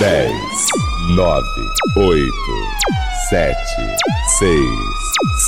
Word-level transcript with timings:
10, 0.00 0.32
9, 1.14 1.44
8, 1.94 2.32
7, 3.28 3.54
6, 4.38 4.58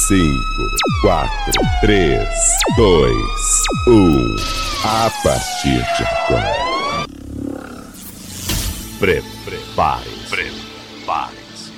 5, 0.09 0.41
4, 1.01 1.31
3, 1.81 2.29
2, 2.77 3.17
1. 3.89 4.37
A 4.85 5.11
partir 5.25 5.83
de 5.97 6.05
agora. 6.05 7.07
Prepare-se. 9.01 10.29
Prepare-se. 10.29 11.73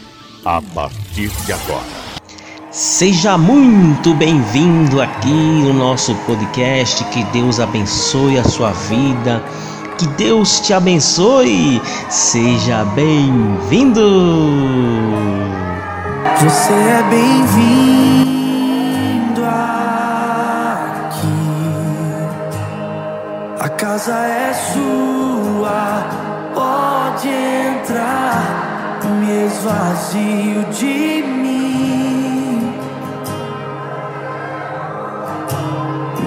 A 0.44 0.60
partir 0.60 1.30
de 1.46 1.52
agora. 1.52 2.04
Seja 2.72 3.38
muito 3.38 4.12
bem-vindo 4.14 5.00
aqui 5.00 5.28
no 5.28 5.72
nosso 5.72 6.12
podcast. 6.26 7.04
Que 7.04 7.22
Deus 7.26 7.60
abençoe 7.60 8.36
a 8.36 8.42
sua 8.42 8.72
vida 8.72 9.40
que 9.98 10.06
Deus 10.08 10.60
te 10.60 10.72
abençoe. 10.72 11.80
Seja 12.08 12.84
bem-vindo. 12.94 14.00
Você 16.38 16.72
é 16.72 17.02
bem-vindo 17.10 18.34
aqui. 19.44 20.18
A 23.60 23.68
casa 23.68 24.14
é 24.14 24.52
sua. 24.52 26.06
Pode 26.54 27.28
entrar. 27.28 29.00
Me 29.20 29.46
esvazio 29.46 30.64
de 30.72 31.22
mim. 31.22 32.74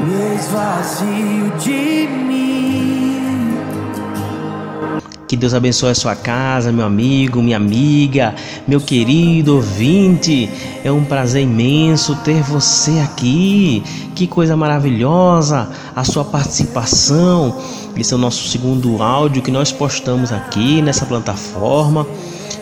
Me 0.05 0.35
esvazio 0.35 1.51
de 1.59 2.07
mim. 2.07 2.56
Que 5.27 5.35
Deus 5.35 5.53
abençoe 5.53 5.91
a 5.91 5.95
sua 5.95 6.15
casa, 6.15 6.71
meu 6.71 6.85
amigo, 6.85 7.41
minha 7.41 7.57
amiga, 7.57 8.33
meu 8.65 8.79
querido 8.79 9.55
ouvinte. 9.55 10.49
É 10.85 10.91
um 10.91 11.03
prazer 11.03 11.43
imenso 11.43 12.15
ter 12.23 12.41
você 12.43 12.99
aqui. 12.99 13.83
Que 14.15 14.25
coisa 14.25 14.55
maravilhosa 14.55 15.69
a 15.93 16.05
sua 16.05 16.23
participação. 16.23 17.57
Esse 17.97 18.13
é 18.13 18.15
o 18.15 18.19
nosso 18.19 18.47
segundo 18.47 19.03
áudio 19.03 19.41
que 19.41 19.51
nós 19.51 19.69
postamos 19.69 20.31
aqui 20.31 20.81
nessa 20.81 21.05
plataforma. 21.05 22.07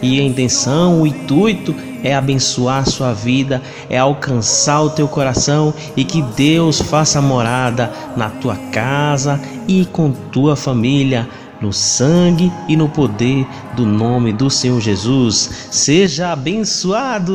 E 0.02 0.20
a 0.20 0.24
intenção, 0.24 1.04
o 1.04 1.08
intuito 1.08 1.76
é 2.04 2.16
abençoar 2.16 2.80
a 2.80 2.86
sua 2.86 3.14
vida, 3.14 3.62
é 3.90 3.98
alcançar 3.98 4.82
o 4.82 4.90
teu 4.90 5.08
coração 5.08 5.72
e 5.96 6.04
que 6.04 6.22
Deus 6.22 6.82
faça 6.82 7.22
morada 7.22 7.92
na 8.18 8.30
tua 8.30 8.56
casa 8.72 9.40
e 9.68 9.86
com 9.86 10.12
tua 10.12 10.56
família 10.56 11.28
no 11.66 11.74
sangue 11.74 12.52
e 12.68 12.78
no 12.78 12.88
poder 12.88 13.48
do 13.76 13.86
nome 13.86 14.32
do 14.32 14.52
Senhor 14.52 14.80
Jesus. 14.80 15.68
Seja 15.72 16.32
abençoado. 16.32 17.26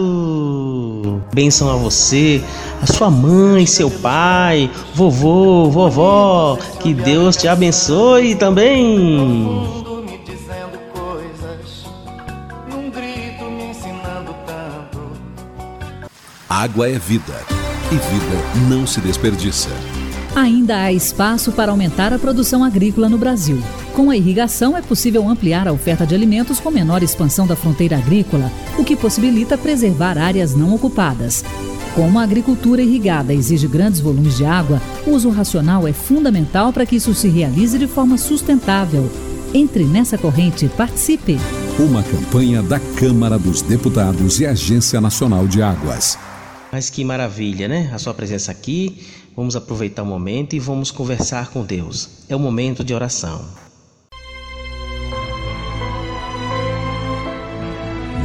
Bênção 1.34 1.69
a 1.69 1.75
você, 1.75 2.41
a 2.81 2.87
sua 2.87 3.11
mãe, 3.11 3.67
seu 3.67 3.91
pai, 3.91 4.70
vovô, 4.95 5.69
vovó. 5.69 6.56
Que 6.78 6.95
Deus 6.95 7.37
te 7.37 7.48
abençoe 7.48 8.37
também. 8.37 9.81
Água 16.48 16.89
é 16.89 16.98
vida 16.98 17.34
e 17.91 17.94
vida 17.94 18.69
não 18.69 18.87
se 18.87 19.00
desperdiça. 19.00 19.70
Ainda 20.34 20.83
há 20.84 20.92
espaço 20.92 21.50
para 21.50 21.73
aumentar 21.73 22.12
a 22.12 22.19
produção 22.19 22.62
agrícola 22.62 23.09
no 23.09 23.19
Brasil. 23.19 23.61
Com 23.95 24.11
a 24.11 24.17
irrigação, 24.17 24.77
é 24.77 24.83
possível 24.83 25.28
ampliar 25.28 25.67
a 25.67 25.72
oferta 25.72 26.06
de 26.06 26.14
alimentos 26.14 26.61
com 26.61 26.70
menor 26.70 27.03
expansão 27.03 27.47
da 27.47 27.56
fronteira 27.56 27.98
agrícola, 27.98 28.50
o 28.78 28.84
que 28.84 28.95
possibilita 28.95 29.59
preservar 29.59 30.17
áreas 30.17 30.55
não 30.55 30.72
ocupadas. 30.72 31.45
Como 31.94 32.21
a 32.21 32.22
agricultura 32.22 32.81
irrigada 32.81 33.34
exige 33.34 33.66
grandes 33.66 33.99
volumes 33.99 34.37
de 34.37 34.44
água, 34.44 34.81
o 35.04 35.10
uso 35.10 35.28
racional 35.31 35.88
é 35.88 35.93
fundamental 35.93 36.72
para 36.72 36.87
que 36.87 36.97
isso 36.97 37.12
se 37.12 37.28
realize 37.28 37.77
de 37.77 37.88
forma 37.88 38.16
sustentável. 38.16 39.10
Entre 39.53 39.83
nessa 39.83 40.16
corrente 40.16 40.66
e 40.66 40.69
participe. 40.69 41.37
Uma 41.77 42.04
campanha 42.04 42.62
da 42.62 42.78
Câmara 42.78 43.37
dos 43.37 43.62
Deputados 43.62 44.38
e 44.38 44.47
Agência 44.47 45.00
Nacional 45.00 45.49
de 45.49 45.60
Águas. 45.60 46.16
Mas 46.72 46.88
que 46.88 47.04
maravilha, 47.04 47.66
né? 47.66 47.91
A 47.93 47.99
sua 47.99 48.15
presença 48.15 48.53
aqui. 48.53 48.97
Vamos 49.41 49.56
aproveitar 49.56 50.03
o 50.03 50.06
momento 50.06 50.55
e 50.55 50.59
vamos 50.59 50.91
conversar 50.91 51.49
com 51.49 51.65
Deus. 51.65 52.27
É 52.28 52.37
o 52.37 52.39
momento 52.39 52.84
de 52.84 52.93
oração. 52.93 53.43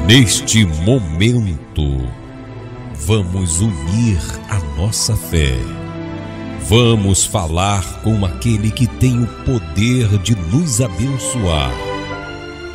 Neste 0.06 0.66
momento, 0.66 2.06
vamos 2.96 3.62
unir 3.62 4.20
a 4.50 4.59
nossa 4.78 5.16
fé. 5.16 5.58
Vamos 6.68 7.24
falar 7.24 8.02
com 8.02 8.26
aquele 8.26 8.70
que 8.70 8.86
tem 8.86 9.24
o 9.24 9.28
poder 9.46 10.18
de 10.18 10.36
nos 10.36 10.82
abençoar, 10.82 11.72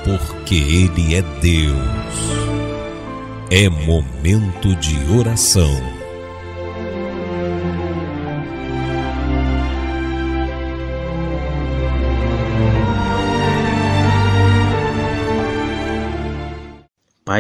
porque 0.03 0.55
Ele 0.55 1.15
é 1.15 1.21
Deus. 1.43 1.77
É 3.51 3.69
momento 3.69 4.75
de 4.77 4.97
oração. 5.15 6.00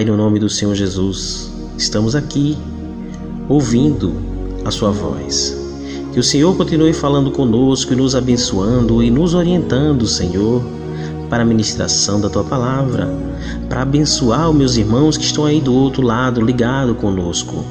Pai, 0.00 0.04
no 0.06 0.16
nome 0.16 0.38
do 0.38 0.48
Senhor 0.48 0.74
Jesus, 0.74 1.52
estamos 1.76 2.16
aqui 2.16 2.56
ouvindo 3.50 4.14
a 4.64 4.70
Sua 4.70 4.90
voz. 4.90 5.54
Que 6.14 6.18
o 6.18 6.22
Senhor 6.22 6.56
continue 6.56 6.94
falando 6.94 7.30
conosco 7.30 7.92
e 7.92 7.96
nos 7.96 8.14
abençoando 8.14 9.02
e 9.02 9.10
nos 9.10 9.34
orientando, 9.34 10.06
Senhor, 10.06 10.62
para 11.28 11.42
a 11.42 11.44
ministração 11.44 12.18
da 12.18 12.30
Tua 12.30 12.42
palavra, 12.42 13.14
para 13.68 13.82
abençoar 13.82 14.48
os 14.48 14.56
meus 14.56 14.76
irmãos 14.78 15.18
que 15.18 15.24
estão 15.26 15.44
aí 15.44 15.60
do 15.60 15.74
outro 15.74 16.00
lado, 16.00 16.40
ligado 16.40 16.94
conosco. 16.94 17.62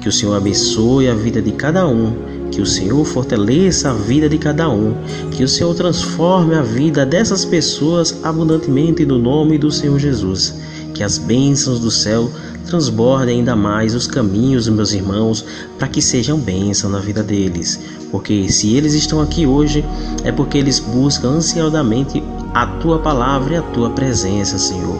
Que 0.00 0.08
o 0.08 0.12
Senhor 0.12 0.34
abençoe 0.34 1.10
a 1.10 1.14
vida 1.14 1.42
de 1.42 1.52
cada 1.52 1.86
um, 1.86 2.14
que 2.50 2.62
o 2.62 2.66
Senhor 2.66 3.04
fortaleça 3.04 3.90
a 3.90 3.92
vida 3.92 4.30
de 4.30 4.38
cada 4.38 4.66
um, 4.70 4.94
que 5.30 5.44
o 5.44 5.48
Senhor 5.48 5.74
transforme 5.74 6.54
a 6.54 6.62
vida 6.62 7.04
dessas 7.04 7.44
pessoas 7.44 8.18
abundantemente 8.24 9.04
no 9.04 9.18
nome 9.18 9.58
do 9.58 9.70
Senhor 9.70 9.98
Jesus 9.98 10.54
que 10.96 11.04
as 11.04 11.18
bênçãos 11.18 11.78
do 11.78 11.90
céu 11.90 12.30
transbordem 12.66 13.38
ainda 13.38 13.54
mais 13.54 13.94
os 13.94 14.06
caminhos 14.06 14.64
dos 14.64 14.74
meus 14.74 14.92
irmãos 14.92 15.44
para 15.78 15.88
que 15.88 16.00
sejam 16.00 16.38
bênção 16.38 16.88
na 16.88 16.98
vida 16.98 17.22
deles. 17.22 17.78
Porque 18.10 18.50
se 18.50 18.74
eles 18.74 18.94
estão 18.94 19.20
aqui 19.20 19.46
hoje, 19.46 19.84
é 20.24 20.32
porque 20.32 20.56
eles 20.56 20.80
buscam 20.80 21.28
ansiosamente 21.28 22.22
a 22.54 22.66
tua 22.66 22.98
palavra 22.98 23.54
e 23.54 23.56
a 23.58 23.62
tua 23.62 23.90
presença, 23.90 24.58
Senhor. 24.58 24.98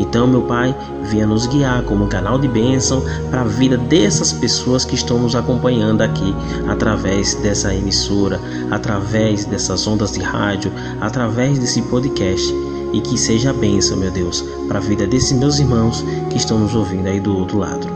Então, 0.00 0.26
meu 0.26 0.42
Pai, 0.42 0.76
venha 1.04 1.26
nos 1.26 1.46
guiar 1.46 1.82
como 1.84 2.04
um 2.04 2.08
canal 2.08 2.38
de 2.38 2.48
bênção 2.48 3.02
para 3.30 3.42
a 3.42 3.44
vida 3.44 3.76
dessas 3.76 4.32
pessoas 4.32 4.84
que 4.84 4.96
estão 4.96 5.18
nos 5.18 5.36
acompanhando 5.36 6.02
aqui 6.02 6.34
através 6.68 7.34
dessa 7.36 7.72
emissora, 7.72 8.40
através 8.70 9.44
dessas 9.44 9.86
ondas 9.86 10.12
de 10.12 10.20
rádio, 10.20 10.72
através 11.00 11.58
desse 11.58 11.82
podcast 11.82 12.67
e 12.92 13.00
que 13.00 13.18
seja 13.18 13.50
a 13.50 13.52
bênção, 13.52 13.96
meu 13.96 14.10
Deus, 14.10 14.42
para 14.66 14.78
a 14.78 14.82
vida 14.82 15.06
desses 15.06 15.32
meus 15.32 15.58
irmãos 15.58 16.04
que 16.30 16.36
estão 16.36 16.58
nos 16.58 16.74
ouvindo 16.74 17.06
aí 17.06 17.20
do 17.20 17.36
outro 17.36 17.58
lado. 17.58 17.86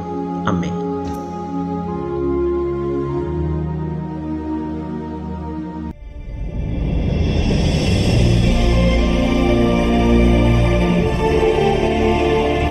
Amém. 0.47 0.73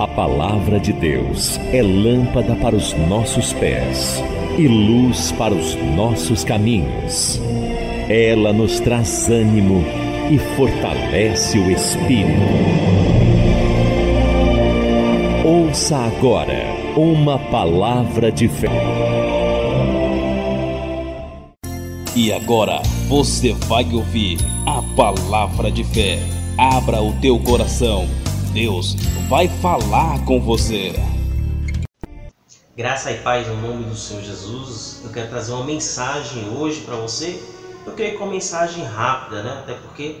A 0.00 0.06
palavra 0.14 0.78
de 0.78 0.92
Deus 0.92 1.58
é 1.72 1.82
lâmpada 1.82 2.54
para 2.56 2.76
os 2.76 2.92
nossos 3.08 3.52
pés 3.54 4.22
e 4.58 4.68
luz 4.68 5.32
para 5.32 5.54
os 5.54 5.74
nossos 5.96 6.44
caminhos. 6.44 7.40
Ela 8.08 8.52
nos 8.52 8.78
traz 8.80 9.28
ânimo 9.30 9.82
e 10.30 10.38
fortalece 10.56 11.58
o 11.58 11.70
espírito. 11.70 12.40
Ouça 15.44 15.96
agora 15.96 16.72
uma 16.96 17.38
palavra 17.50 18.30
de 18.30 18.48
fé. 18.48 18.68
E 22.14 22.32
agora 22.32 22.82
você 23.08 23.52
vai 23.54 23.84
ouvir 23.92 24.38
a 24.66 24.82
palavra 24.94 25.70
de 25.70 25.82
fé. 25.82 26.18
Abra 26.58 27.02
o 27.02 27.12
teu 27.20 27.38
coração. 27.40 28.06
Deus 28.52 28.94
vai 29.28 29.48
falar 29.48 30.24
com 30.24 30.40
você. 30.40 30.92
Graça 32.76 33.10
e 33.10 33.18
paz 33.18 33.46
no 33.48 33.56
nome 33.56 33.84
do 33.84 33.96
Senhor 33.96 34.22
Jesus. 34.22 35.00
Eu 35.04 35.10
quero 35.10 35.28
trazer 35.28 35.52
uma 35.52 35.64
mensagem 35.64 36.48
hoje 36.50 36.80
para 36.82 36.96
você 36.96 37.40
eu 37.86 37.92
creio 37.92 38.16
que 38.16 38.22
uma 38.22 38.30
mensagem 38.30 38.84
rápida, 38.84 39.42
né? 39.42 39.58
Até 39.62 39.74
porque 39.74 40.16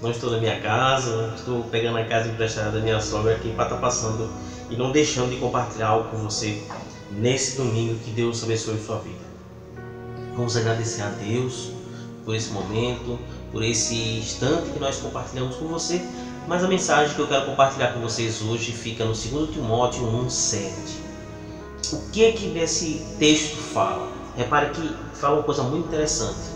não 0.00 0.10
estou 0.10 0.30
na 0.30 0.38
minha 0.38 0.58
casa, 0.60 1.32
estou 1.36 1.64
pegando 1.64 1.98
a 1.98 2.04
casa 2.04 2.28
emprestada 2.28 2.70
da 2.72 2.80
minha 2.80 3.00
sogra 3.00 3.34
aqui 3.34 3.52
para 3.52 3.64
estar 3.64 3.76
tá 3.76 3.80
passando 3.80 4.28
e 4.70 4.76
não 4.76 4.90
deixando 4.90 5.30
de 5.30 5.36
compartilhar 5.36 5.88
algo 5.88 6.08
com 6.10 6.16
você 6.18 6.60
nesse 7.10 7.56
domingo. 7.56 7.94
Que 8.00 8.10
Deus 8.10 8.42
abençoe 8.42 8.78
sua 8.78 8.98
vida. 8.98 9.22
Vamos 10.34 10.56
agradecer 10.56 11.02
a 11.02 11.08
Deus 11.08 11.70
por 12.24 12.34
esse 12.34 12.50
momento, 12.50 13.18
por 13.50 13.62
esse 13.62 13.94
instante 13.94 14.70
que 14.70 14.78
nós 14.78 14.96
compartilhamos 14.98 15.56
com 15.56 15.66
você. 15.66 16.02
Mas 16.48 16.64
a 16.64 16.68
mensagem 16.68 17.14
que 17.14 17.20
eu 17.20 17.28
quero 17.28 17.44
compartilhar 17.44 17.92
com 17.92 18.00
vocês 18.00 18.40
hoje 18.42 18.72
fica 18.72 19.04
no 19.04 19.12
2 19.12 19.50
Timóteo 19.50 20.02
1,7. 20.02 20.72
O 21.92 22.10
que 22.10 22.32
que 22.32 22.48
nesse 22.48 23.04
texto 23.18 23.56
fala? 23.56 24.08
Repare 24.34 24.70
que 24.70 24.96
fala 25.14 25.36
uma 25.36 25.42
coisa 25.42 25.62
muito 25.62 25.86
interessante. 25.86 26.51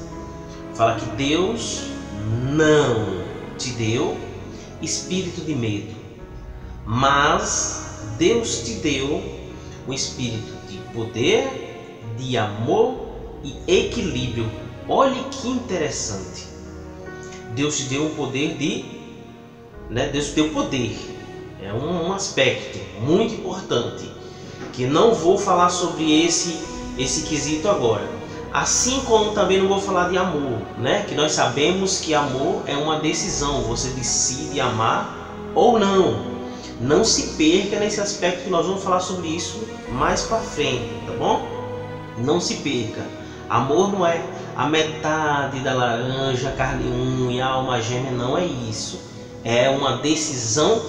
Fala 0.76 1.00
que 1.00 1.06
Deus 1.16 1.84
não 2.52 3.24
te 3.56 3.70
deu 3.70 4.14
espírito 4.82 5.40
de 5.40 5.54
medo, 5.54 5.94
mas 6.84 7.86
Deus 8.18 8.58
te 8.58 8.74
deu 8.74 9.24
um 9.88 9.92
espírito 9.94 10.52
de 10.68 10.76
poder, 10.92 11.48
de 12.18 12.36
amor 12.36 12.94
e 13.42 13.54
equilíbrio. 13.66 14.46
Olhe 14.86 15.24
que 15.30 15.48
interessante. 15.48 16.46
Deus 17.54 17.78
te 17.78 17.84
deu 17.84 18.04
um 18.04 18.14
poder 18.14 18.58
de. 18.58 18.84
Né? 19.88 20.10
Deus 20.10 20.26
te 20.26 20.34
deu 20.34 20.50
poder. 20.50 20.94
É 21.62 21.72
um, 21.72 22.08
um 22.08 22.12
aspecto 22.12 22.78
muito 23.00 23.32
importante 23.32 24.10
que 24.74 24.84
não 24.84 25.14
vou 25.14 25.38
falar 25.38 25.70
sobre 25.70 26.22
esse 26.22 26.54
esse 26.98 27.22
quesito 27.22 27.68
agora. 27.68 28.06
Assim 28.52 29.00
como 29.04 29.32
também 29.32 29.58
não 29.58 29.68
vou 29.68 29.80
falar 29.80 30.08
de 30.08 30.16
amor, 30.16 30.58
né? 30.78 31.04
Que 31.06 31.14
nós 31.14 31.32
sabemos 31.32 31.98
que 31.98 32.14
amor 32.14 32.62
é 32.66 32.76
uma 32.76 32.98
decisão, 33.00 33.62
você 33.62 33.90
decide 33.90 34.60
amar 34.60 35.52
ou 35.54 35.78
não. 35.78 36.36
Não 36.80 37.04
se 37.04 37.34
perca 37.36 37.80
nesse 37.80 38.00
aspecto 38.00 38.44
que 38.44 38.50
nós 38.50 38.66
vamos 38.66 38.82
falar 38.82 39.00
sobre 39.00 39.28
isso 39.28 39.66
mais 39.90 40.22
para 40.22 40.38
frente, 40.38 40.90
tá 41.06 41.12
bom? 41.12 41.46
Não 42.18 42.40
se 42.40 42.56
perca. 42.56 43.02
Amor 43.48 43.92
não 43.92 44.06
é 44.06 44.22
a 44.54 44.66
metade 44.66 45.60
da 45.60 45.74
laranja, 45.74 46.50
carne 46.52 46.88
um 46.88 47.30
e 47.30 47.40
alma 47.40 47.80
gêmea, 47.80 48.10
não 48.10 48.36
é 48.36 48.44
isso. 48.44 49.00
É 49.44 49.70
uma 49.70 49.98
decisão 49.98 50.82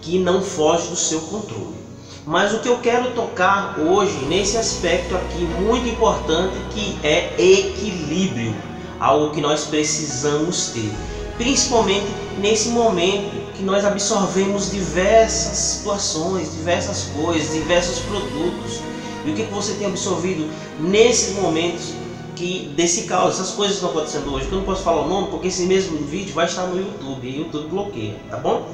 que 0.00 0.18
não 0.18 0.42
foge 0.42 0.88
do 0.88 0.96
seu 0.96 1.20
controle. 1.22 1.83
Mas 2.26 2.54
o 2.54 2.60
que 2.60 2.68
eu 2.68 2.78
quero 2.78 3.10
tocar 3.12 3.78
hoje 3.78 4.24
nesse 4.26 4.56
aspecto 4.56 5.14
aqui 5.14 5.44
muito 5.44 5.86
importante 5.88 6.54
que 6.72 6.98
é 7.02 7.34
equilíbrio, 7.38 8.54
algo 8.98 9.34
que 9.34 9.42
nós 9.42 9.64
precisamos 9.64 10.68
ter, 10.68 10.90
principalmente 11.36 12.06
nesse 12.38 12.70
momento 12.70 13.52
que 13.54 13.62
nós 13.62 13.84
absorvemos 13.84 14.70
diversas 14.70 15.56
situações, 15.56 16.54
diversas 16.54 17.04
coisas, 17.14 17.52
diversos 17.52 17.98
produtos. 18.00 18.80
E 19.26 19.30
o 19.30 19.34
que, 19.34 19.42
você 19.44 19.74
tem 19.74 19.86
absorvido 19.86 20.50
nesses 20.80 21.34
momentos 21.34 21.92
que 22.34 22.72
desse 22.74 23.02
caos, 23.02 23.34
essas 23.34 23.52
coisas 23.52 23.76
estão 23.76 23.90
acontecendo 23.90 24.32
hoje, 24.32 24.46
que 24.48 24.52
eu 24.52 24.58
não 24.58 24.64
posso 24.64 24.82
falar 24.82 25.02
o 25.02 25.08
nome 25.08 25.28
porque 25.28 25.48
esse 25.48 25.66
mesmo 25.66 25.98
vídeo 25.98 26.34
vai 26.34 26.46
estar 26.46 26.66
no 26.66 26.78
YouTube 26.78 27.28
e 27.28 27.34
o 27.34 27.44
YouTube 27.44 27.68
bloqueia, 27.68 28.16
tá 28.30 28.38
bom? 28.38 28.66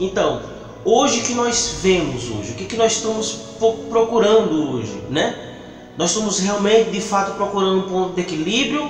Então, 0.00 0.40
Hoje 0.88 1.22
que 1.22 1.34
nós 1.34 1.78
vemos 1.82 2.30
hoje, 2.30 2.52
o 2.52 2.54
que, 2.54 2.64
que 2.64 2.76
nós 2.76 2.92
estamos 2.92 3.40
procurando 3.90 4.70
hoje, 4.70 5.02
né? 5.10 5.34
Nós 5.98 6.10
estamos 6.10 6.38
realmente 6.38 6.90
de 6.90 7.00
fato 7.00 7.34
procurando 7.34 7.80
um 7.80 7.88
ponto 7.88 8.14
de 8.14 8.20
equilíbrio 8.20 8.88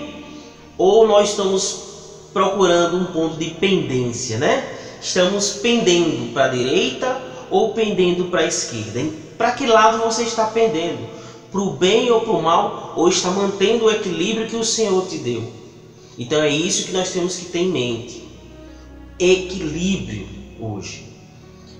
ou 0.76 1.08
nós 1.08 1.30
estamos 1.30 1.84
procurando 2.34 2.98
um 2.98 3.06
ponto 3.06 3.38
de 3.38 3.46
pendência, 3.52 4.36
né? 4.36 4.76
Estamos 5.00 5.54
pendendo 5.54 6.34
para 6.34 6.44
a 6.44 6.48
direita 6.48 7.18
ou 7.50 7.72
pendendo 7.72 8.26
para 8.26 8.42
a 8.42 8.46
esquerda. 8.46 9.02
Para 9.38 9.52
que 9.52 9.64
lado 9.66 10.04
você 10.04 10.24
está 10.24 10.44
pendendo? 10.44 11.08
Para 11.50 11.62
o 11.62 11.70
bem 11.78 12.10
ou 12.10 12.20
para 12.20 12.32
o 12.32 12.42
mal? 12.42 12.92
Ou 12.94 13.08
está 13.08 13.30
mantendo 13.30 13.86
o 13.86 13.90
equilíbrio 13.90 14.46
que 14.46 14.56
o 14.56 14.64
Senhor 14.64 15.06
te 15.06 15.16
deu? 15.16 15.50
Então 16.18 16.42
é 16.42 16.50
isso 16.50 16.84
que 16.84 16.92
nós 16.92 17.08
temos 17.08 17.36
que 17.36 17.46
ter 17.46 17.60
em 17.60 17.70
mente. 17.70 18.28
Equilíbrio 19.18 20.28
hoje. 20.60 21.05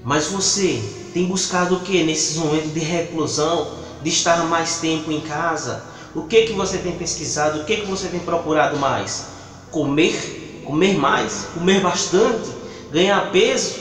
Mas 0.07 0.29
você 0.29 0.85
tem 1.13 1.27
buscado 1.27 1.75
o 1.75 1.83
que 1.83 2.05
nesses 2.05 2.37
momentos 2.37 2.73
de 2.73 2.79
reclusão, 2.79 3.73
de 4.01 4.09
estar 4.09 4.45
mais 4.45 4.77
tempo 4.79 5.11
em 5.11 5.21
casa? 5.21 5.83
O 6.15 6.23
que 6.23 6.43
que 6.43 6.53
você 6.53 6.79
tem 6.79 6.97
pesquisado? 6.97 7.63
O 7.63 7.65
que 7.65 7.79
que 7.79 7.89
você 7.89 8.09
tem 8.09 8.21
procurado 8.21 8.79
mais? 8.79 9.27
Comer, 9.69 10.15
comer 10.63 10.97
mais, 10.97 11.43
comer 11.53 11.81
bastante, 11.81 12.55
ganhar 12.89 13.33
peso? 13.33 13.81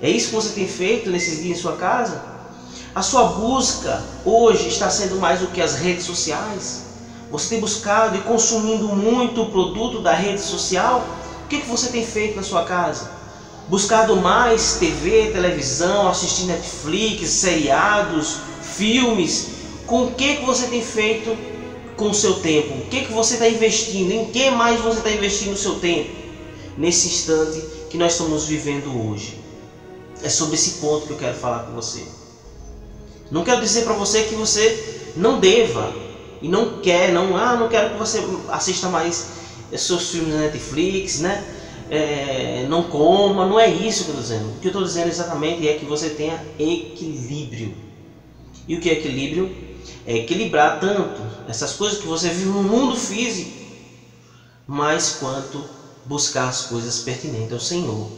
É 0.00 0.10
isso 0.10 0.30
que 0.30 0.34
você 0.34 0.50
tem 0.50 0.66
feito 0.66 1.08
nesses 1.08 1.40
dias 1.40 1.56
em 1.56 1.60
sua 1.62 1.76
casa? 1.76 2.20
A 2.92 3.00
sua 3.00 3.22
busca 3.22 4.04
hoje 4.24 4.66
está 4.66 4.90
sendo 4.90 5.20
mais 5.20 5.38
do 5.38 5.46
que 5.46 5.60
as 5.60 5.74
redes 5.74 6.02
sociais? 6.02 6.82
Você 7.30 7.50
tem 7.50 7.60
buscado 7.60 8.16
e 8.16 8.20
consumindo 8.20 8.88
muito 8.88 9.42
o 9.42 9.46
produto 9.46 10.00
da 10.00 10.14
rede 10.14 10.40
social? 10.40 10.98
O 11.44 11.46
que, 11.46 11.60
que 11.60 11.68
você 11.68 11.86
tem 11.86 12.02
feito 12.02 12.34
na 12.34 12.42
sua 12.42 12.64
casa? 12.64 13.17
Buscado 13.68 14.16
mais 14.16 14.78
TV, 14.78 15.30
televisão, 15.30 16.08
assistir 16.08 16.44
Netflix, 16.44 17.28
seriados, 17.30 18.38
filmes. 18.62 19.48
Com 19.86 20.06
o 20.06 20.14
que, 20.14 20.36
que 20.36 20.44
você 20.44 20.66
tem 20.66 20.82
feito 20.82 21.36
com 21.96 22.10
o 22.10 22.14
seu 22.14 22.34
tempo? 22.40 22.74
O 22.74 22.86
que, 22.88 23.04
que 23.04 23.12
você 23.12 23.34
está 23.34 23.48
investindo? 23.48 24.10
Em 24.10 24.26
que 24.26 24.50
mais 24.50 24.80
você 24.80 24.98
está 24.98 25.10
investindo 25.10 25.52
o 25.52 25.56
seu 25.56 25.78
tempo? 25.78 26.10
Nesse 26.76 27.08
instante 27.08 27.62
que 27.90 27.98
nós 27.98 28.12
estamos 28.12 28.46
vivendo 28.46 28.90
hoje. 29.08 29.38
É 30.22 30.28
sobre 30.28 30.54
esse 30.54 30.72
ponto 30.72 31.06
que 31.06 31.12
eu 31.12 31.18
quero 31.18 31.36
falar 31.36 31.60
com 31.60 31.72
você. 31.72 32.02
Não 33.30 33.44
quero 33.44 33.60
dizer 33.60 33.84
para 33.84 33.94
você 33.94 34.22
que 34.22 34.34
você 34.34 35.12
não 35.14 35.38
deva 35.38 35.94
e 36.40 36.48
não 36.48 36.80
quer, 36.80 37.12
não, 37.12 37.36
ah, 37.36 37.56
não 37.56 37.68
quero 37.68 37.90
que 37.90 37.98
você 37.98 38.22
assista 38.48 38.88
mais 38.88 39.26
seus 39.76 40.10
filmes 40.10 40.32
na 40.32 40.40
Netflix, 40.40 41.20
né? 41.20 41.44
É, 41.90 42.66
não 42.68 42.84
coma, 42.88 43.44
não 43.46 43.58
é 43.58 43.68
isso 43.68 44.04
que 44.04 44.10
eu 44.10 44.18
estou 44.18 44.22
dizendo. 44.22 44.54
O 44.56 44.58
que 44.60 44.66
eu 44.68 44.70
estou 44.70 44.84
dizendo 44.84 45.08
exatamente 45.08 45.66
é 45.66 45.74
que 45.74 45.84
você 45.84 46.10
tenha 46.10 46.44
equilíbrio. 46.58 47.74
E 48.68 48.76
o 48.76 48.80
que 48.80 48.90
é 48.90 48.94
equilíbrio? 48.94 49.50
É 50.06 50.16
equilibrar 50.16 50.80
tanto 50.80 51.22
essas 51.46 51.72
coisas 51.72 51.98
que 51.98 52.06
você 52.06 52.30
vive 52.30 52.46
no 52.50 52.62
mundo 52.62 52.96
físico, 52.96 53.56
mais 54.66 55.10
quanto 55.10 55.68
buscar 56.04 56.46
as 56.48 56.60
coisas 56.62 56.98
pertinentes 56.98 57.52
ao 57.52 57.60
Senhor. 57.60 58.08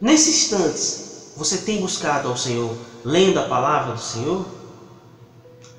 Nesses 0.00 0.36
instantes, 0.36 1.08
você 1.34 1.58
tem 1.58 1.80
buscado 1.80 2.28
ao 2.28 2.36
Senhor 2.36 2.78
lendo 3.04 3.38
a 3.38 3.42
palavra 3.42 3.92
do 3.92 4.00
Senhor? 4.00 4.46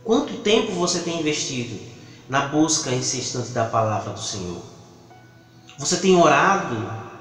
Quanto 0.06 0.38
tempo 0.38 0.72
você 0.72 1.02
tem 1.02 1.20
investido 1.20 1.78
na 2.30 2.40
busca 2.42 2.94
insistente 2.94 3.52
da 3.52 3.66
palavra 3.66 4.14
do 4.14 4.20
Senhor? 4.22 4.75
Você 5.78 5.98
tem 5.98 6.16
orado 6.16 6.76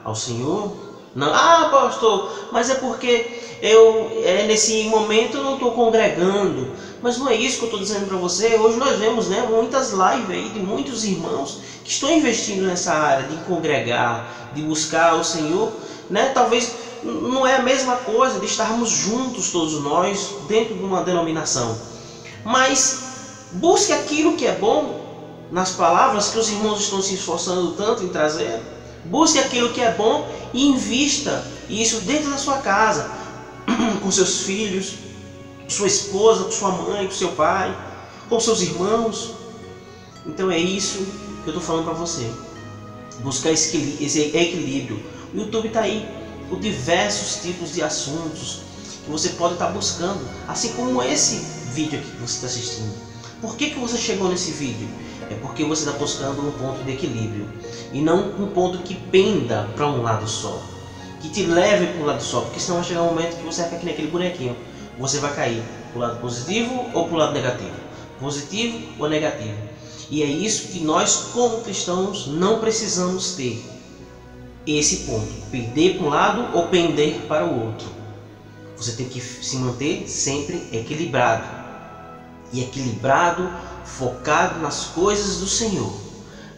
ao 0.05 0.15
Senhor? 0.15 0.73
Não, 1.15 1.33
ah, 1.33 1.69
pastor, 1.71 2.49
mas 2.51 2.69
é 2.71 2.75
porque 2.75 3.31
eu 3.63 4.11
é, 4.25 4.47
nesse 4.47 4.85
momento 4.85 5.37
eu 5.37 5.45
não 5.45 5.55
estou 5.55 5.73
congregando. 5.73 6.73
Mas 7.01 7.19
não 7.19 7.29
é 7.29 7.35
isso 7.37 7.59
que 7.59 7.65
eu 7.65 7.67
estou 7.67 7.81
dizendo 7.81 8.07
para 8.07 8.17
você. 8.17 8.57
Hoje 8.57 8.77
nós 8.79 8.99
vemos 8.99 9.29
né, 9.29 9.47
muitas 9.49 9.91
lives 9.91 10.31
aí 10.31 10.49
de 10.49 10.61
muitos 10.61 11.05
irmãos 11.05 11.61
que 11.85 11.91
estão 11.91 12.11
investindo 12.11 12.65
nessa 12.65 12.93
área 12.93 13.29
de 13.29 13.37
congregar, 13.45 14.51
de 14.53 14.63
buscar 14.63 15.15
o 15.15 15.23
Senhor. 15.23 15.77
Né? 16.11 16.31
Talvez 16.35 16.75
não 17.03 17.47
é 17.47 17.57
a 17.57 17.63
mesma 17.63 17.97
coisa 17.97 18.41
de 18.41 18.47
estarmos 18.47 18.89
juntos 18.89 19.51
todos 19.51 19.81
nós 19.83 20.35
dentro 20.49 20.75
de 20.75 20.83
uma 20.83 21.03
denominação. 21.03 21.79
Mas 22.43 23.05
busque 23.53 23.93
aquilo 23.93 24.37
que 24.37 24.47
é 24.47 24.53
bom, 24.53 25.04
nas 25.51 25.73
palavras 25.73 26.29
que 26.29 26.39
os 26.39 26.49
irmãos 26.51 26.81
estão 26.81 27.03
se 27.03 27.15
esforçando 27.15 27.73
tanto 27.73 28.03
em 28.03 28.09
trazer. 28.09 28.61
Busque 29.05 29.39
aquilo 29.39 29.73
que 29.73 29.81
é 29.81 29.93
bom 29.93 30.29
e 30.53 30.67
invista 30.67 31.45
isso 31.69 32.01
dentro 32.01 32.31
da 32.31 32.39
sua 32.39 32.59
casa, 32.59 33.11
com 34.03 34.11
seus 34.11 34.43
filhos, 34.43 34.95
sua 35.69 35.87
esposa, 35.87 36.45
com 36.45 36.51
sua 36.51 36.71
mãe, 36.71 37.07
com 37.07 37.13
seu 37.13 37.31
pai, 37.33 37.77
com 38.29 38.41
seus 38.41 38.63
irmãos. 38.63 39.33
Então 40.27 40.51
é 40.51 40.59
isso 40.59 40.99
que 41.45 41.51
eu 41.51 41.55
estou 41.55 41.61
falando 41.61 41.85
para 41.85 41.95
você. 41.95 42.31
Buscar 43.21 43.51
esse 43.51 43.77
equilíbrio. 44.35 45.03
O 45.33 45.39
YouTube 45.39 45.69
está 45.69 45.83
aí 45.83 46.09
com 46.49 46.59
diversos 46.59 47.43
tipos 47.43 47.73
de 47.73 47.83
assuntos 47.83 48.61
que 49.05 49.11
você 49.11 49.31
pode 49.31 49.55
estar 49.55 49.67
tá 49.67 49.73
buscando, 49.73 50.21
assim 50.49 50.73
como 50.73 51.03
esse 51.03 51.37
vídeo 51.73 51.99
aqui 51.99 52.11
que 52.11 52.21
você 52.21 52.35
está 52.35 52.47
assistindo. 52.47 52.95
Por 53.41 53.57
que, 53.57 53.71
que 53.71 53.79
você 53.79 53.99
chegou 53.99 54.29
nesse 54.29 54.53
vídeo? 54.53 54.89
É 55.31 55.35
porque 55.37 55.64
você 55.64 55.85
está 55.88 55.99
buscando 55.99 56.47
um 56.47 56.52
ponto 56.52 56.83
de 56.85 56.93
equilíbrio 56.93 57.49
e 57.93 58.00
não 58.00 58.31
um 58.38 58.49
ponto 58.49 58.78
que 58.83 58.95
penda 58.95 59.71
para 59.75 59.87
um 59.87 60.02
lado 60.02 60.26
só, 60.28 60.61
que 61.21 61.31
te 61.31 61.45
leve 61.47 61.87
para 61.88 62.02
um 62.02 62.07
lado 62.07 62.23
só, 62.23 62.43
porque 62.43 62.61
senão 62.61 62.76
vai 62.78 62.85
chegar 62.88 63.02
um 63.02 63.07
momento 63.07 63.37
que 63.38 63.45
você 63.45 63.62
vai 63.62 63.71
ficar 63.71 63.87
naquele 63.87 64.09
bonequinho, 64.09 64.57
você 64.99 65.19
vai 65.19 65.35
cair 65.35 65.64
para 65.90 65.99
o 65.99 66.00
lado 66.02 66.21
positivo 66.21 66.90
ou 66.93 67.07
para 67.07 67.14
o 67.14 67.19
lado 67.19 67.33
negativo, 67.33 67.81
positivo 68.19 68.83
ou 68.99 69.09
negativo. 69.09 69.62
E 70.11 70.23
é 70.23 70.26
isso 70.26 70.69
que 70.69 70.81
nós, 70.81 71.16
como 71.33 71.61
cristãos, 71.62 72.26
não 72.26 72.59
precisamos 72.59 73.35
ter. 73.35 73.64
esse 74.66 74.99
ponto, 74.99 75.37
perder 75.50 75.97
para 75.97 76.04
um 76.07 76.09
lado 76.09 76.49
ou 76.52 76.69
pender 76.69 77.25
para 77.26 77.45
o 77.47 77.54
outro. 77.54 77.95
Você 78.76 78.93
tem 78.95 79.09
que 79.09 79.21
se 79.21 79.57
manter 79.59 80.09
sempre 80.09 80.69
equilibrado. 80.71 81.49
E 82.52 82.61
equilibrado, 82.61 83.52
focado 83.85 84.61
nas 84.61 84.87
coisas 84.87 85.38
do 85.38 85.47
Senhor. 85.47 85.93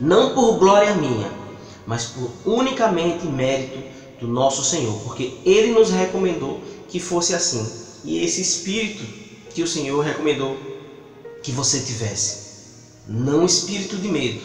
Não 0.00 0.34
por 0.34 0.58
glória 0.58 0.94
minha, 0.94 1.30
mas 1.86 2.04
por 2.06 2.30
unicamente 2.44 3.26
mérito 3.26 3.82
do 4.20 4.28
nosso 4.28 4.64
Senhor, 4.64 5.00
porque 5.02 5.40
ele 5.44 5.72
nos 5.72 5.90
recomendou 5.90 6.60
que 6.88 7.00
fosse 7.00 7.34
assim. 7.34 7.66
E 8.04 8.18
esse 8.24 8.40
espírito 8.40 9.04
que 9.54 9.62
o 9.62 9.66
Senhor 9.66 10.00
recomendou 10.02 10.56
que 11.42 11.50
você 11.52 11.80
tivesse, 11.80 12.38
não 13.06 13.44
espírito 13.44 13.96
de 13.96 14.08
medo, 14.08 14.40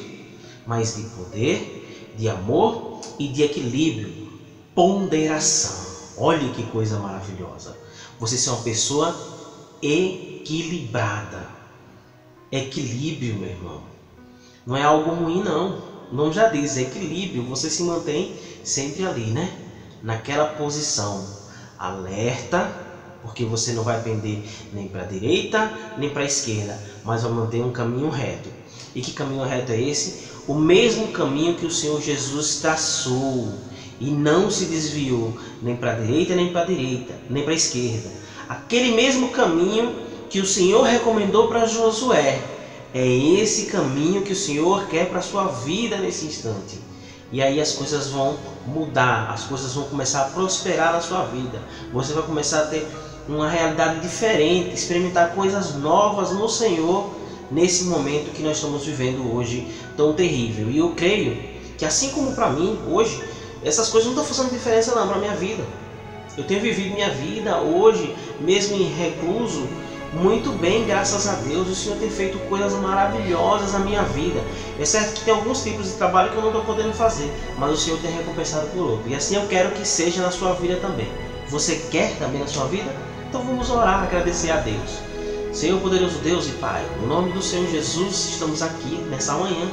mas 0.65 0.95
de 0.95 1.03
poder, 1.03 2.13
de 2.17 2.29
amor 2.29 3.01
e 3.17 3.27
de 3.27 3.43
equilíbrio, 3.43 4.29
ponderação. 4.75 5.91
Olhe 6.17 6.51
que 6.51 6.63
coisa 6.63 6.99
maravilhosa. 6.99 7.75
Você 8.19 8.37
ser 8.37 8.51
uma 8.51 8.61
pessoa 8.61 9.15
equilibrada. 9.81 11.60
Equilíbrio, 12.51 13.37
meu 13.37 13.49
irmão. 13.49 13.81
Não 14.65 14.75
é 14.75 14.83
algo 14.83 15.11
ruim, 15.11 15.41
não. 15.41 15.77
O 16.11 16.15
nome 16.15 16.33
já 16.33 16.49
diz, 16.49 16.75
equilíbrio. 16.75 17.43
Você 17.43 17.69
se 17.69 17.81
mantém 17.81 18.35
sempre 18.61 19.05
ali, 19.05 19.31
né? 19.31 19.57
Naquela 20.03 20.45
posição 20.45 21.29
alerta, 21.77 22.77
porque 23.21 23.45
você 23.45 23.71
não 23.71 23.83
vai 23.83 24.03
pender 24.03 24.43
nem 24.73 24.87
para 24.87 25.03
a 25.03 25.05
direita 25.05 25.71
nem 25.97 26.09
para 26.09 26.23
a 26.23 26.25
esquerda, 26.25 26.77
mas 27.03 27.21
vai 27.21 27.31
manter 27.31 27.61
um 27.61 27.71
caminho 27.71 28.09
reto. 28.09 28.51
E 28.93 29.01
que 29.01 29.11
caminho 29.11 29.43
reto 29.43 29.71
é 29.71 29.79
esse? 29.79 30.19
O 30.45 30.53
mesmo 30.53 31.07
caminho 31.07 31.55
que 31.55 31.65
o 31.65 31.71
Senhor 31.71 32.01
Jesus 32.01 32.55
traçou 32.55 33.47
e 33.99 34.11
não 34.11 34.49
se 34.49 34.65
desviou 34.65 35.33
nem 35.61 35.75
para 35.75 35.91
a 35.91 35.93
direita, 35.93 36.35
nem 36.35 36.49
para 36.49 36.61
a 36.61 36.65
direita, 36.65 37.17
nem 37.29 37.43
para 37.43 37.53
a 37.53 37.55
esquerda. 37.55 38.11
Aquele 38.49 38.91
mesmo 38.91 39.29
caminho 39.29 39.95
que 40.31 40.39
o 40.39 40.45
Senhor 40.45 40.83
recomendou 40.83 41.49
para 41.49 41.65
Josué. 41.65 42.41
É 42.93 43.05
esse 43.05 43.65
caminho 43.65 44.21
que 44.21 44.31
o 44.31 44.35
Senhor 44.35 44.87
quer 44.87 45.09
para 45.09 45.19
a 45.19 45.21
sua 45.21 45.47
vida 45.47 45.97
nesse 45.97 46.25
instante. 46.25 46.79
E 47.33 47.41
aí 47.41 47.59
as 47.59 47.73
coisas 47.73 48.07
vão 48.07 48.37
mudar, 48.65 49.29
as 49.29 49.43
coisas 49.43 49.73
vão 49.73 49.83
começar 49.85 50.21
a 50.21 50.29
prosperar 50.29 50.93
na 50.93 51.01
sua 51.01 51.25
vida. 51.25 51.61
Você 51.91 52.13
vai 52.13 52.23
começar 52.23 52.61
a 52.61 52.67
ter 52.67 52.87
uma 53.27 53.49
realidade 53.49 53.99
diferente, 53.99 54.73
experimentar 54.73 55.35
coisas 55.35 55.75
novas 55.75 56.31
no 56.31 56.47
Senhor 56.47 57.09
nesse 57.51 57.85
momento 57.85 58.33
que 58.33 58.41
nós 58.41 58.55
estamos 58.55 58.85
vivendo 58.85 59.35
hoje 59.35 59.67
tão 59.97 60.13
terrível. 60.13 60.71
E 60.71 60.77
eu 60.77 60.91
creio 60.91 61.37
que 61.77 61.83
assim 61.83 62.09
como 62.11 62.33
para 62.33 62.49
mim 62.49 62.79
hoje, 62.89 63.21
essas 63.65 63.89
coisas 63.89 64.09
não 64.09 64.21
estão 64.21 64.35
fazendo 64.35 64.53
diferença 64.53 64.95
não 64.95 65.07
para 65.07 65.17
minha 65.17 65.35
vida. 65.35 65.63
Eu 66.37 66.45
tenho 66.45 66.61
vivido 66.61 66.93
minha 66.93 67.09
vida 67.09 67.57
hoje, 67.57 68.15
mesmo 68.39 68.77
em 68.77 68.83
recluso, 68.83 69.67
muito 70.13 70.51
bem, 70.51 70.85
graças 70.85 71.27
a 71.27 71.35
Deus. 71.35 71.69
O 71.69 71.75
Senhor 71.75 71.97
tem 71.97 72.09
feito 72.09 72.37
coisas 72.49 72.73
maravilhosas 72.73 73.71
na 73.73 73.79
minha 73.79 74.03
vida. 74.03 74.41
É 74.79 74.83
certo 74.83 75.13
que 75.13 75.25
tem 75.25 75.33
alguns 75.33 75.63
tipos 75.63 75.87
de 75.87 75.93
trabalho 75.93 76.31
que 76.31 76.35
eu 76.35 76.41
não 76.41 76.49
estou 76.49 76.65
podendo 76.65 76.93
fazer, 76.93 77.31
mas 77.57 77.71
o 77.71 77.77
Senhor 77.77 77.99
tem 77.99 78.11
recompensado 78.11 78.67
por 78.67 78.81
outro. 78.81 79.09
E 79.09 79.15
assim 79.15 79.35
eu 79.35 79.47
quero 79.47 79.71
que 79.71 79.87
seja 79.87 80.21
na 80.21 80.31
sua 80.31 80.53
vida 80.53 80.75
também. 80.77 81.07
Você 81.47 81.75
quer 81.89 82.17
também 82.17 82.41
na 82.41 82.47
sua 82.47 82.65
vida? 82.65 82.91
Então 83.29 83.41
vamos 83.43 83.69
orar, 83.69 84.03
agradecer 84.03 84.51
a 84.51 84.57
Deus. 84.57 84.99
Senhor 85.53 85.79
poderoso 85.79 86.17
Deus 86.19 86.47
e 86.47 86.51
Pai, 86.51 86.85
no 87.01 87.07
nome 87.07 87.31
do 87.31 87.41
Senhor 87.41 87.69
Jesus, 87.69 88.29
estamos 88.31 88.61
aqui 88.61 88.95
nessa 89.09 89.33
manhã 89.33 89.69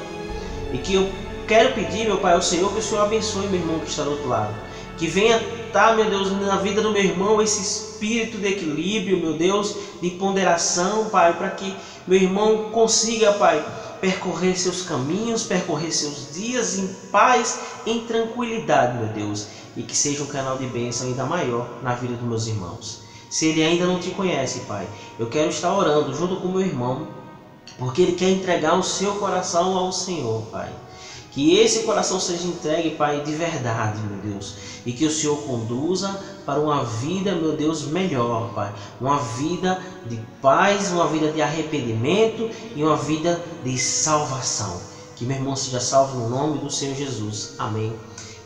e 0.72 0.78
que 0.78 0.94
eu 0.94 1.08
quero 1.46 1.72
pedir, 1.72 2.04
meu 2.06 2.18
Pai, 2.18 2.34
ao 2.34 2.42
Senhor 2.42 2.72
que 2.72 2.78
o 2.78 2.82
Senhor 2.82 3.04
abençoe 3.04 3.46
meu 3.46 3.60
irmão 3.60 3.78
que 3.78 3.90
está 3.90 4.02
do 4.02 4.10
outro 4.10 4.28
lado. 4.28 4.54
Que 4.96 5.06
venha 5.06 5.40
estar, 5.68 5.94
meu 5.94 6.10
Deus, 6.10 6.32
na 6.32 6.56
vida 6.56 6.82
do 6.82 6.90
meu 6.90 7.02
irmão 7.02 7.40
esse 7.40 7.60
espírito 7.62 8.38
de 8.38 8.48
equilíbrio, 8.48 9.18
meu 9.18 9.34
Deus, 9.34 9.74
de 10.00 10.10
ponderação, 10.10 11.08
Pai, 11.08 11.36
para 11.36 11.50
que 11.50 11.74
meu 12.06 12.20
irmão 12.20 12.70
consiga, 12.72 13.32
Pai, 13.32 13.64
percorrer 14.00 14.58
seus 14.58 14.82
caminhos, 14.82 15.42
percorrer 15.42 15.92
seus 15.92 16.32
dias 16.32 16.78
em 16.78 16.88
paz, 17.10 17.58
em 17.86 18.00
tranquilidade, 18.00 18.98
meu 18.98 19.08
Deus, 19.08 19.46
e 19.76 19.82
que 19.82 19.96
seja 19.96 20.22
um 20.22 20.26
canal 20.26 20.56
de 20.58 20.66
bênção 20.66 21.06
ainda 21.06 21.24
maior 21.24 21.68
na 21.82 21.94
vida 21.94 22.14
dos 22.14 22.28
meus 22.28 22.46
irmãos. 22.46 23.00
Se 23.30 23.46
ele 23.46 23.62
ainda 23.62 23.86
não 23.86 23.98
te 23.98 24.10
conhece, 24.10 24.60
Pai, 24.60 24.88
eu 25.18 25.28
quero 25.28 25.50
estar 25.50 25.72
orando 25.72 26.14
junto 26.14 26.36
com 26.36 26.48
meu 26.48 26.62
irmão, 26.62 27.06
porque 27.78 28.02
ele 28.02 28.12
quer 28.12 28.30
entregar 28.30 28.74
o 28.74 28.82
seu 28.82 29.14
coração 29.16 29.76
ao 29.76 29.92
Senhor, 29.92 30.42
Pai. 30.50 30.70
Que 31.38 31.56
esse 31.56 31.84
coração 31.84 32.18
seja 32.18 32.48
entregue, 32.48 32.96
Pai, 32.96 33.20
de 33.20 33.32
verdade, 33.32 34.00
meu 34.00 34.32
Deus. 34.32 34.54
E 34.84 34.90
que 34.90 35.04
o 35.04 35.10
Senhor 35.10 35.36
conduza 35.42 36.20
para 36.44 36.58
uma 36.58 36.82
vida, 36.82 37.32
meu 37.36 37.52
Deus, 37.52 37.82
melhor, 37.82 38.52
Pai. 38.54 38.74
Uma 39.00 39.20
vida 39.20 39.80
de 40.06 40.16
paz, 40.42 40.90
uma 40.90 41.06
vida 41.06 41.30
de 41.30 41.40
arrependimento 41.40 42.50
e 42.74 42.82
uma 42.82 42.96
vida 42.96 43.40
de 43.62 43.78
salvação. 43.78 44.80
Que 45.14 45.24
meu 45.24 45.36
irmão 45.36 45.54
seja 45.54 45.78
salvo 45.78 46.18
no 46.18 46.28
nome 46.28 46.58
do 46.58 46.68
Senhor 46.68 46.96
Jesus. 46.96 47.54
Amém. 47.56 47.92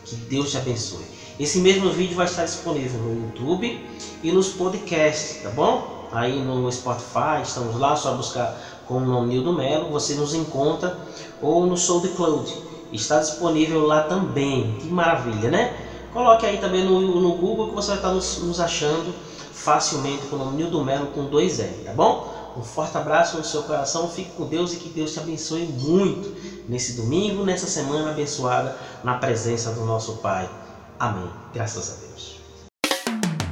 Que 0.05 0.15
Deus 0.15 0.51
te 0.51 0.57
abençoe. 0.59 1.03
Esse 1.39 1.57
mesmo 1.61 1.89
vídeo 1.89 2.15
vai 2.15 2.27
estar 2.27 2.45
disponível 2.45 2.99
no 3.01 3.25
YouTube 3.25 3.89
e 4.21 4.31
nos 4.31 4.49
podcasts, 4.49 5.41
tá 5.41 5.49
bom? 5.49 6.07
Aí 6.11 6.39
no 6.39 6.71
Spotify, 6.71 7.41
estamos 7.41 7.75
lá, 7.79 7.95
só 7.95 8.13
buscar 8.13 8.55
com 8.87 8.97
o 8.97 8.99
nome 8.99 9.29
Nildo 9.29 9.51
Melo, 9.51 9.89
você 9.89 10.13
nos 10.13 10.35
encontra 10.35 10.95
ou 11.41 11.65
no 11.65 11.75
SoundCloud. 11.75 12.72
Está 12.93 13.19
disponível 13.19 13.85
lá 13.85 14.03
também. 14.03 14.77
Que 14.79 14.87
maravilha, 14.87 15.49
né? 15.49 15.75
Coloque 16.13 16.45
aí 16.45 16.57
também 16.57 16.85
no, 16.85 17.19
no 17.19 17.35
Google 17.35 17.69
que 17.69 17.75
você 17.75 17.89
vai 17.89 17.97
estar 17.97 18.11
nos, 18.11 18.37
nos 18.43 18.59
achando 18.59 19.13
facilmente 19.51 20.27
com 20.27 20.35
o 20.35 20.39
nome 20.39 20.57
Nildo 20.57 20.83
Melo 20.83 21.07
com 21.07 21.25
dois 21.25 21.59
L, 21.59 21.83
tá 21.85 21.93
bom? 21.93 22.31
Um 22.55 22.61
forte 22.61 22.95
abraço 22.97 23.37
no 23.37 23.43
seu 23.43 23.63
coração, 23.63 24.07
fique 24.09 24.29
com 24.31 24.45
Deus 24.45 24.73
e 24.73 24.75
que 24.77 24.89
Deus 24.89 25.13
te 25.13 25.19
abençoe 25.19 25.65
muito 25.65 26.31
nesse 26.69 26.93
domingo, 26.93 27.43
nessa 27.43 27.65
semana 27.65 28.11
abençoada, 28.11 28.77
na 29.03 29.15
presença 29.15 29.71
do 29.71 29.83
nosso 29.85 30.17
Pai. 30.17 30.47
Amém. 30.99 31.27
Graças 31.53 31.91
a 31.91 31.95
Deus. 32.05 32.33